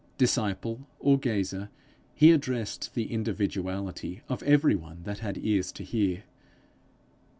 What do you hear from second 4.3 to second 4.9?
every